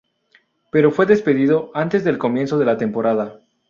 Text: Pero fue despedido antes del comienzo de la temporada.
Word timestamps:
Pero 0.71 0.89
fue 0.89 1.05
despedido 1.05 1.69
antes 1.75 2.03
del 2.03 2.17
comienzo 2.17 2.57
de 2.57 2.65
la 2.65 2.75
temporada. 2.75 3.39